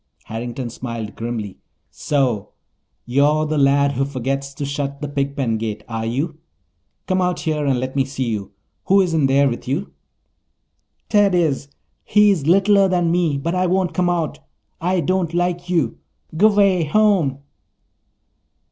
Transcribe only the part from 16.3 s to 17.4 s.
G'way home."